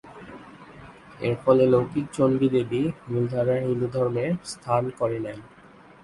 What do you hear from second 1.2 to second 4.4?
এর ফলে লৌকিক চণ্ডী দেবী মূলধারার হিন্দুধর্মে